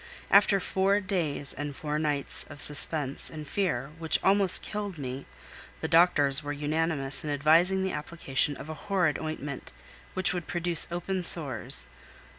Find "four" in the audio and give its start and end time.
0.59-0.99